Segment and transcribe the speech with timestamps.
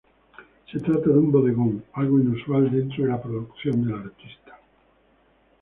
[0.71, 4.57] Se trata de un bodegón, algo inusual dentro de la producción del artista.